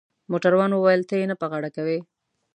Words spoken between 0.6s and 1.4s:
وویل: ته يې نه